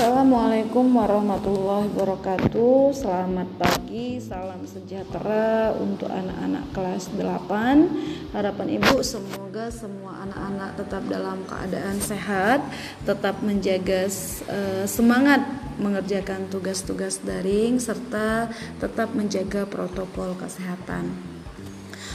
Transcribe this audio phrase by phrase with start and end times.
[0.00, 2.88] Assalamualaikum warahmatullahi wabarakatuh.
[2.96, 11.44] Selamat pagi, salam sejahtera untuk anak-anak kelas 8 Harapan ibu semoga semua anak-anak tetap dalam
[11.44, 12.64] keadaan sehat
[13.04, 14.08] Tetap menjaga
[14.48, 15.44] uh, semangat
[15.76, 18.48] mengerjakan tugas-tugas daring Serta
[18.80, 21.12] tetap menjaga protokol kesehatan.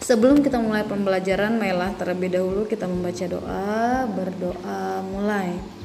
[0.00, 5.76] Sebelum kita mulai pembelajaran, marilah terlebih dahulu kita membaca doa, berdoa mulai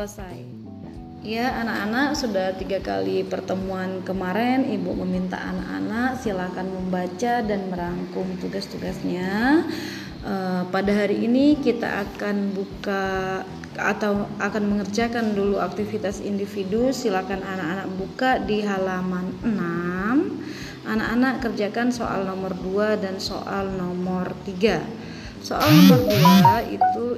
[0.00, 0.40] selesai.
[1.20, 4.64] Ya anak-anak sudah tiga kali pertemuan kemarin.
[4.64, 9.60] Ibu meminta anak-anak silakan membaca dan merangkum tugas-tugasnya.
[10.24, 10.34] E,
[10.72, 13.04] Pada hari ini kita akan buka
[13.76, 16.88] atau akan mengerjakan dulu aktivitas individu.
[16.88, 24.99] Silakan anak-anak buka di halaman 6 Anak-anak kerjakan soal nomor 2 dan soal nomor 3
[25.40, 27.16] Soal nomor dua itu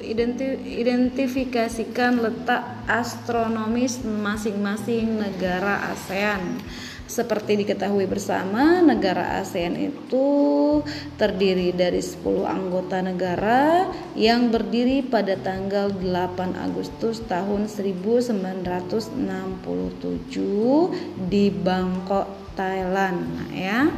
[0.63, 6.63] identifikasikan letak astronomis masing-masing negara ASEAN.
[7.03, 10.25] Seperti diketahui bersama, negara ASEAN itu
[11.19, 19.19] terdiri dari 10 anggota negara yang berdiri pada tanggal 8 Agustus tahun 1967
[21.27, 23.19] di Bangkok, Thailand.
[23.35, 23.91] Nah, ya.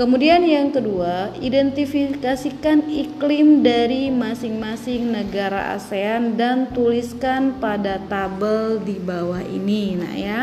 [0.00, 9.44] Kemudian yang kedua, identifikasikan iklim dari masing-masing negara ASEAN dan tuliskan pada tabel di bawah
[9.44, 10.00] ini.
[10.00, 10.40] Nah, ya.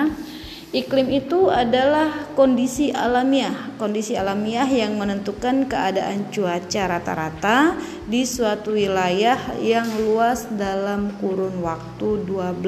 [0.70, 9.58] Iklim itu adalah kondisi alamiah, kondisi alamiah yang menentukan keadaan cuaca rata-rata di suatu wilayah
[9.58, 12.62] yang luas dalam kurun waktu 12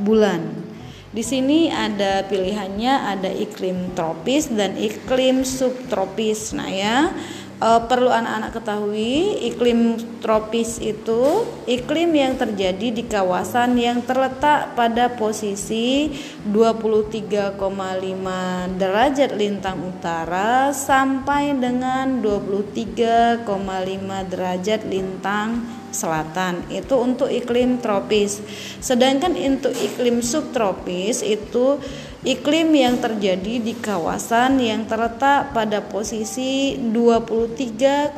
[0.00, 0.67] bulan.
[1.08, 6.52] Di sini ada pilihannya ada iklim tropis dan iklim subtropis.
[6.52, 7.08] Nah ya,
[7.56, 15.08] e, perlu anak-anak ketahui iklim tropis itu iklim yang terjadi di kawasan yang terletak pada
[15.16, 16.12] posisi
[16.44, 17.56] 23,5
[18.76, 23.48] derajat lintang utara sampai dengan 23,5
[24.28, 28.40] derajat lintang selatan itu untuk iklim tropis.
[28.78, 31.82] Sedangkan untuk iklim subtropis itu
[32.22, 38.16] iklim yang terjadi di kawasan yang terletak pada posisi 23,5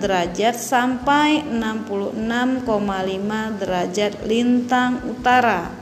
[0.00, 5.81] derajat sampai 66,5 derajat lintang utara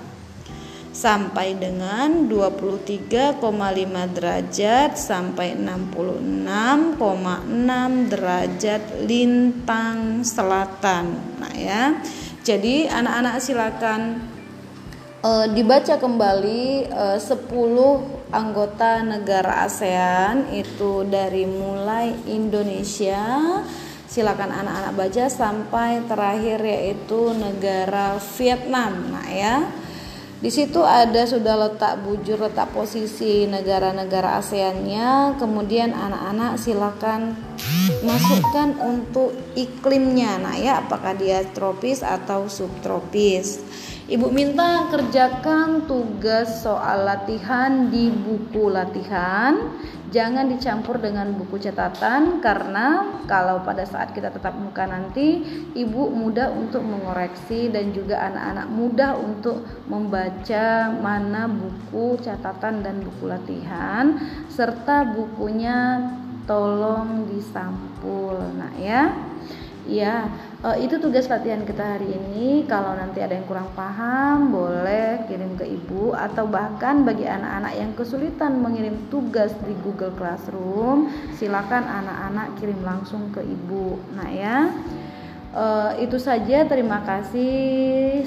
[1.01, 3.41] sampai dengan 23,5
[4.13, 11.05] derajat sampai 66,6 derajat lintang selatan.
[11.41, 11.97] Nah ya.
[12.45, 14.29] Jadi anak-anak silakan
[15.25, 17.49] uh, dibaca kembali uh, 10
[18.29, 23.41] anggota negara ASEAN itu dari mulai Indonesia
[24.05, 29.17] silakan anak-anak baca sampai terakhir yaitu negara Vietnam.
[29.17, 29.65] Nah ya.
[30.41, 35.37] Di situ ada sudah letak bujur, letak posisi negara-negara ASEAN-nya.
[35.37, 37.37] Kemudian anak-anak silakan
[38.01, 40.41] masukkan untuk iklimnya.
[40.41, 43.61] Nah, ya apakah dia tropis atau subtropis.
[44.11, 49.79] Ibu minta kerjakan tugas soal latihan di buku latihan.
[50.11, 55.47] Jangan dicampur dengan buku catatan karena kalau pada saat kita tetap muka nanti
[55.79, 63.31] ibu mudah untuk mengoreksi dan juga anak-anak mudah untuk membaca mana buku catatan dan buku
[63.31, 64.19] latihan
[64.51, 66.03] serta bukunya
[66.51, 68.43] tolong disampul.
[68.59, 69.15] Nah ya.
[69.87, 70.29] Ya
[70.65, 72.65] uh, itu tugas latihan kita hari ini.
[72.69, 77.93] Kalau nanti ada yang kurang paham boleh kirim ke ibu atau bahkan bagi anak-anak yang
[77.97, 83.99] kesulitan mengirim tugas di Google Classroom silakan anak-anak kirim langsung ke ibu.
[84.17, 84.59] Nah ya.
[85.51, 86.63] Uh, itu saja.
[86.69, 88.23] Terima kasih.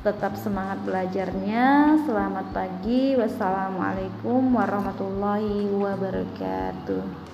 [0.00, 1.96] Tetap semangat belajarnya.
[2.08, 3.16] Selamat pagi.
[3.16, 7.24] Wassalamualaikum warahmatullahi wabarakatuh